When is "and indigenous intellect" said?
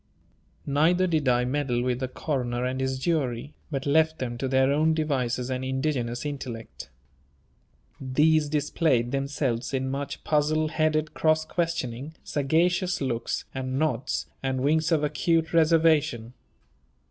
5.51-6.89